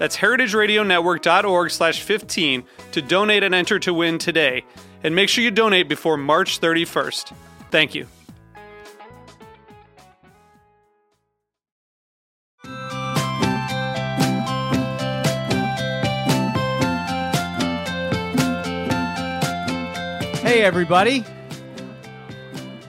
[0.00, 4.64] That's heritageradionetwork.org slash 15 to donate and enter to win today.
[5.04, 7.34] And make sure you donate before March 31st.
[7.70, 8.06] Thank you.
[20.40, 21.26] Hey, everybody.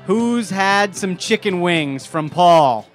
[0.05, 2.87] Who's had some chicken wings from Paul?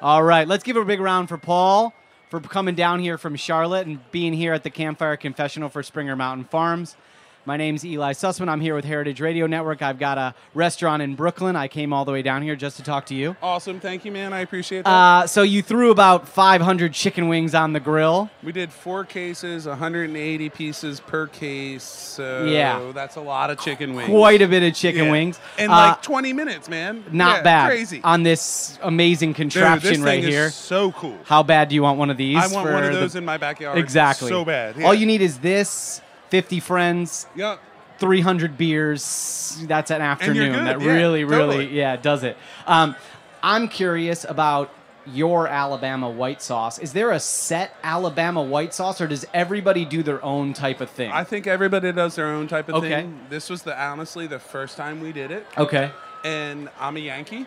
[0.00, 1.94] All right, let's give a big round for Paul
[2.32, 6.16] for coming down here from Charlotte and being here at the Campfire Confessional for Springer
[6.16, 6.96] Mountain Farms.
[7.44, 8.48] My name's Eli Sussman.
[8.48, 9.82] I'm here with Heritage Radio Network.
[9.82, 11.56] I've got a restaurant in Brooklyn.
[11.56, 13.34] I came all the way down here just to talk to you.
[13.42, 13.80] Awesome.
[13.80, 14.32] Thank you, man.
[14.32, 14.88] I appreciate that.
[14.90, 18.30] Uh, so you threw about 500 chicken wings on the grill.
[18.44, 21.82] we did four cases, 180 pieces per case.
[21.82, 22.92] So Yeah.
[22.94, 24.08] that's a lot of chicken wings.
[24.08, 25.10] Quite a bit of chicken Yeah.
[25.10, 25.40] wings.
[25.58, 27.02] In Uh, like 20 minutes, man.
[27.10, 28.00] not Yeah, bad Crazy.
[28.04, 30.44] on this amazing Dude, contraption this right thing here.
[30.46, 31.18] Is so cool.
[31.24, 32.36] How bad do you want one of these?
[32.36, 33.78] I want one of the- those in my backyard.
[33.78, 34.28] Exactly.
[34.28, 34.80] So bad.
[34.84, 36.00] All you need is this,
[36.32, 37.58] 50 friends, Yep.
[37.98, 39.62] 300 beers.
[39.68, 40.64] That's an afternoon.
[40.64, 41.76] That yeah, really, really, totally.
[41.78, 42.38] yeah, does it.
[42.66, 42.96] Um,
[43.42, 44.70] I'm curious about
[45.04, 46.78] your Alabama white sauce.
[46.78, 50.88] Is there a set Alabama white sauce, or does everybody do their own type of
[50.88, 51.12] thing?
[51.12, 52.88] I think everybody does their own type of Okay.
[52.88, 53.20] thing.
[53.28, 55.90] This was the honestly the first time we did it, okay.
[56.24, 57.46] and I'm a Yankee,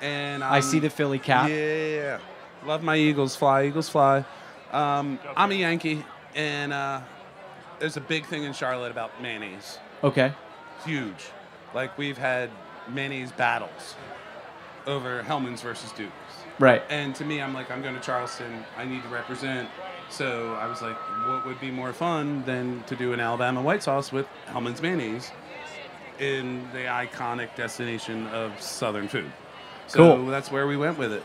[0.00, 1.48] and I I'm, see the Philly cap.
[1.48, 2.18] Yeah,
[2.66, 3.36] love my Eagles.
[3.36, 4.24] Fly, Eagles, fly.
[4.72, 6.04] Um, I'm a Yankee,
[6.34, 7.00] and uh,
[7.82, 9.78] there's a big thing in Charlotte about mayonnaise.
[10.04, 10.32] Okay.
[10.84, 11.30] Huge.
[11.74, 12.48] Like we've had
[12.88, 13.96] mayonnaise battles
[14.86, 16.12] over Hellmann's versus Duke's.
[16.60, 16.80] Right.
[16.90, 18.64] And to me, I'm like, I'm going to Charleston.
[18.78, 19.68] I need to represent.
[20.10, 23.82] So I was like, what would be more fun than to do an Alabama white
[23.82, 25.32] sauce with Hellmann's mayonnaise
[26.20, 29.32] in the iconic destination of Southern food?
[29.88, 30.26] So Cool.
[30.26, 31.24] that's where we went with it.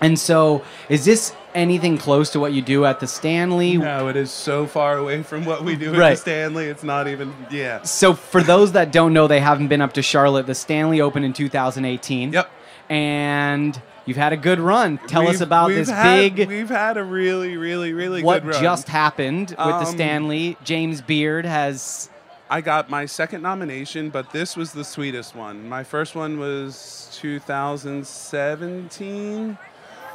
[0.00, 3.76] And so, is this anything close to what you do at the Stanley?
[3.76, 6.10] No, it is so far away from what we do at Right.
[6.10, 6.66] the Stanley.
[6.66, 7.82] It's not even, yeah.
[7.82, 10.46] So, for those that don't know, they haven't been up to Charlotte.
[10.46, 12.32] The Stanley opened in 2018.
[12.32, 12.50] Yep.
[12.88, 14.98] And you've had a good run.
[15.08, 16.48] Tell us We've- about this had- big.
[16.48, 18.62] We've had a really, really, really What good run.
[18.62, 20.56] just happened with the Um, Stanley?
[20.64, 22.08] James Beard has.
[22.50, 25.68] I got my second nomination, but this was the sweetest one.
[25.68, 29.58] My first one was 2017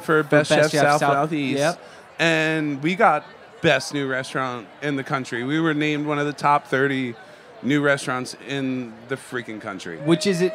[0.04, 1.80] for Best, Best Chef, Chef South South- Southeast, yep.
[2.18, 3.24] and we got
[3.62, 5.42] best new restaurant in the country.
[5.44, 7.14] We were named one of the top 30
[7.62, 9.96] new restaurants in the freaking country.
[9.98, 10.52] Which is it?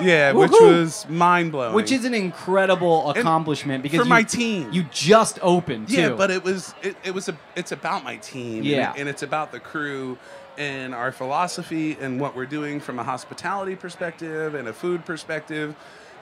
[0.00, 1.74] Yeah, which was mind blowing.
[1.74, 4.72] Which is an incredible accomplishment because for you- my team.
[4.72, 5.94] you just opened too.
[5.94, 8.62] Yeah, but it was it, it was a it's about my team.
[8.62, 8.92] Yeah.
[8.94, 10.16] it- and, it's about the crew
[10.56, 15.74] and our philosophy and what we're doing from a hospitality perspective and a food perspective,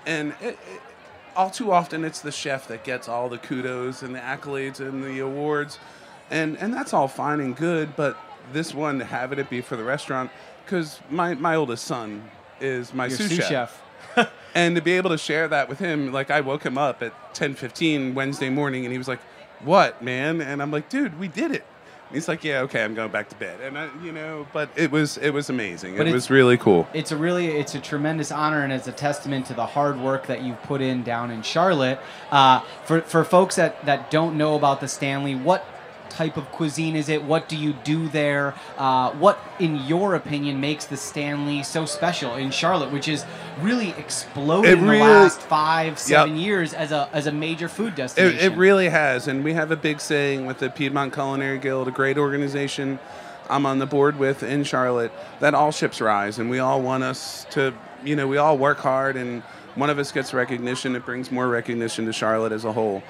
[0.07, 0.81] and it, it,
[1.37, 5.03] all too often it's the chef that gets all the kudos and the accolades and
[5.03, 5.79] the awards,
[6.31, 8.17] and and that's all fine and good, but
[8.53, 10.31] this one having it be for the restaurant
[10.65, 12.31] because my my oldest son
[12.61, 13.83] is my Your sous, sous chef.
[14.17, 14.31] chef.
[14.55, 17.13] and to be able to share that with him like i woke him up at
[17.35, 19.21] 10.15 wednesday morning and he was like
[19.61, 21.65] what man and i'm like dude we did it
[22.13, 23.61] he's like yeah okay i'm going back to bed.
[23.61, 25.97] And I, you know but it was it was amazing.
[25.97, 26.89] But it was really cool.
[26.95, 30.27] It's a really it's a tremendous honor and it's a testament to the hard work
[30.27, 31.99] that you've put in down in Charlotte.
[32.31, 35.65] Uh, for for folks that that don't know about the Stanley, what
[36.11, 37.23] type of cuisine is it?
[37.23, 38.55] What do you do there?
[38.77, 43.25] Uh, what, in your opinion, makes the Stanley so special in Charlotte, which is
[43.61, 46.45] really exploded in the last five seven Yep.
[46.45, 48.39] years as a as a major food destination?
[48.39, 51.89] It, it really has, and we have a big saying with the Piedmont Culinary Guild,
[51.89, 52.99] a great organization
[53.49, 57.03] I'm on the board with in Charlotte, that all ships rise, and we all want
[57.03, 57.75] us to,
[58.05, 59.43] you know, we all work hard, and
[59.75, 63.03] one of us gets recognition, it brings more recognition to Charlotte as a whole.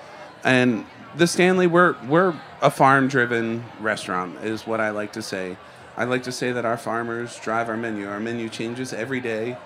[0.42, 0.86] And
[1.16, 5.56] the Stanley, we're we're a farm-driven restaurant, is what I like to say.
[5.96, 8.08] I like to say that our farmers drive our menu.
[8.08, 9.56] Our menu changes every day.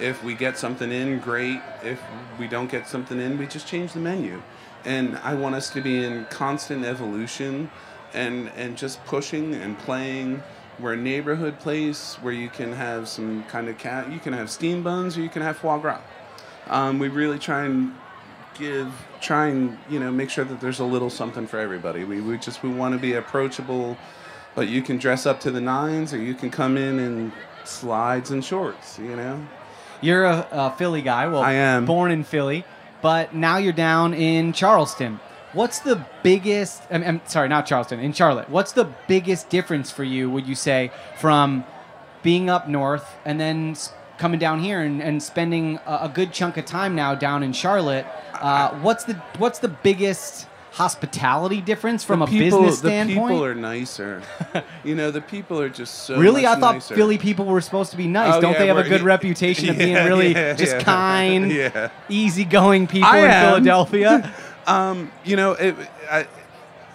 [0.00, 1.60] If we get something in, great.
[1.82, 2.00] If
[2.38, 4.42] we don't get something in, we just change the menu.
[4.84, 7.70] And I want us to be in constant evolution
[8.14, 10.42] and, and just pushing and playing.
[10.78, 14.50] We're a neighborhood place where you can have some kind of cat, you can have
[14.50, 16.00] steam buns or you can have foie gras.
[16.68, 17.94] Um, we really try and
[18.58, 22.04] give, try and, you know, make sure that there's a little something for everybody.
[22.04, 23.96] We, we just, we want to be approachable,
[24.54, 27.32] but you can dress up to the nines or you can come in in
[27.64, 29.46] slides and shorts, you know?
[30.00, 31.26] You're a, a Philly guy.
[31.26, 31.86] Well, I am.
[31.86, 32.64] born in Philly,
[33.02, 35.20] but now you're down in Charleston.
[35.52, 36.82] What's the biggest?
[36.90, 38.50] I'm, I'm sorry, not Charleston, in Charlotte.
[38.50, 40.28] What's the biggest difference for you?
[40.30, 41.64] Would you say from
[42.22, 43.76] being up north and then
[44.18, 47.52] coming down here and, and spending a, a good chunk of time now down in
[47.52, 48.06] Charlotte?
[48.34, 50.46] Uh, what's the what's the biggest
[50.76, 54.22] hospitality difference from a people, business the people are nicer.
[54.84, 56.94] you know, the people are just so Really, I thought nicer.
[56.94, 58.34] Philly people were supposed to be nice.
[58.34, 61.50] Oh, Don't yeah, they have a good reputation of being Yeah, really just kind,
[62.10, 63.46] easygoing people I in am.
[63.48, 64.34] Philadelphia?
[64.66, 65.76] Um, you know, it,
[66.10, 66.26] I,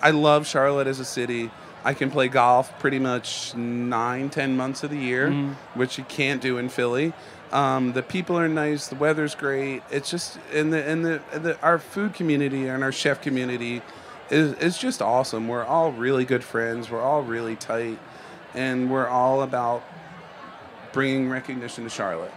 [0.01, 1.49] I love Charlotte as a city.
[1.83, 5.79] I can play golf pretty much nine, ten months of the year, Mm-hmm.
[5.79, 7.13] which you can't do in Philly.
[7.51, 8.87] Um, the people are nice.
[8.87, 9.81] The weather's great.
[9.91, 13.81] It's just in the and the, the our food community and our chef community
[14.29, 15.47] is is just awesome.
[15.47, 16.89] We're all really good friends.
[16.89, 17.99] We're all really tight,
[18.53, 19.83] and we're all about
[20.93, 22.33] bringing recognition to Charlotte.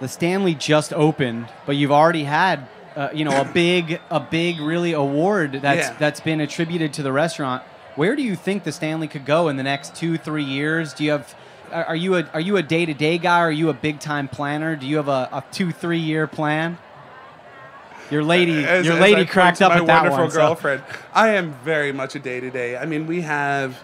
[0.00, 2.66] the Stanley just opened, but you've already had,
[2.96, 5.96] uh, you know, a big, a big, really award that's Yeah.
[5.98, 7.62] that's been attributed to the restaurant.
[7.96, 10.92] Where do you think the Stanley could go in the next two, three years?
[10.92, 11.34] Do you have?
[11.72, 13.40] Are you a are you a day to day guy?
[13.40, 14.76] Or are you a big time planner?
[14.76, 16.78] Do you have a, a two, three year plan?
[18.10, 20.30] Your lady, As- your as lady I cracked up my at that wonderful one.
[20.30, 20.82] so- girlfriend.
[21.14, 22.76] I am very much a day to day.
[22.76, 23.82] I mean, we have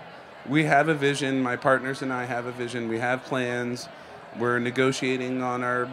[0.48, 1.40] we have a vision.
[1.42, 2.88] My partners and I have a vision.
[2.88, 3.88] We have plans.
[4.38, 5.88] We're negotiating on our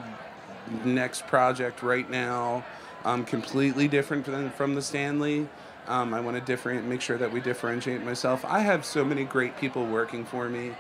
[0.83, 2.63] next project right now.
[3.05, 5.47] Um, completely different than from the Stanley.
[5.87, 8.43] Um, I want to different, make sure that we differentiate myself.
[8.45, 10.73] I have so many great people working for me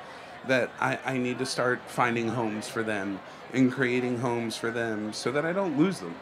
[0.47, 3.19] that I, I need to start finding homes for them
[3.53, 6.15] and creating homes for them so that I don't lose them.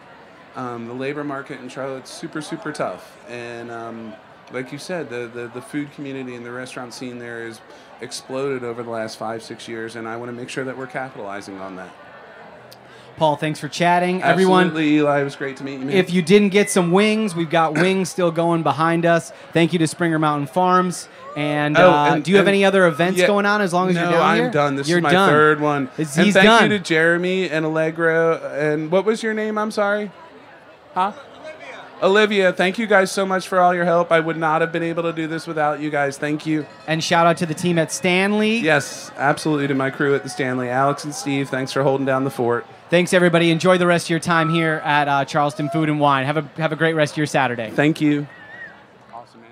[0.56, 3.18] Um, the labor market in Charlotte's super, super tough.
[3.28, 4.14] And um,
[4.52, 7.60] like you said, the, the, the food community and the restaurant scene there has
[8.02, 10.88] exploded over the last five, six years, and I want to make sure that we're
[10.88, 11.94] capitalizing on that.
[13.17, 14.65] Paul, thanks for chatting, everyone.
[14.67, 15.85] Absolutely, Eli, it was great to meet you.
[15.85, 15.95] man.
[15.95, 19.31] If you didn't get some wings, we've got wings still going behind us.
[19.53, 21.07] Thank you to Springer Mountain Farms.
[21.38, 23.27] And, Oh, uh, and- do you have and- any other events Yeah.
[23.27, 24.50] going on as long as no, you're down I'm here?
[24.51, 24.75] done.
[24.75, 25.29] This you're is my done.
[25.29, 25.83] third one.
[25.97, 26.63] It's- and thank done.
[26.63, 28.39] you to Jeremy and Allegra.
[28.57, 29.57] And what was your name?
[29.57, 30.12] I'm sorry.
[30.94, 31.12] Huh?
[32.01, 32.03] Olivia.
[32.03, 34.12] Olivia, thank you guys so much for all your help.
[34.13, 36.17] I would not have been able to do this without you guys.
[36.17, 36.65] Thank you.
[36.88, 38.57] And shout out to the team at Stanley.
[38.59, 41.50] Yes, absolutely to my crew at the Stanley, Alex and Steve.
[41.50, 42.65] Thanks for holding down the fort.
[42.90, 43.50] Thanks, everybody.
[43.50, 46.24] Enjoy the rest of your time here at uh, Charleston Food and Wine.
[46.26, 47.72] Have a, have a great rest of your Saturday.
[47.72, 48.28] Thank you.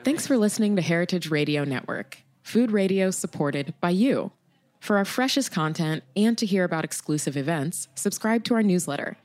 [0.04, 4.32] Thanks for listening to Heritage Radio Network, food radio supported by you.
[4.80, 9.18] For our freshest content and to hear about exclusive events, subscribe to our newsletter.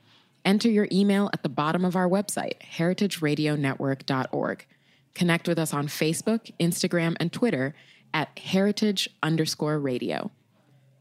[0.43, 4.65] Enter your email at the bottom of our website, heritageradionetwork.org.
[5.13, 7.75] Connect with us on Facebook, Instagram, and Twitter
[8.13, 10.31] at heritage underscore radio.